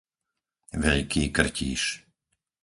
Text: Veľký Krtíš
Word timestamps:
Veľký 0.83 1.23
Krtíš 1.37 1.83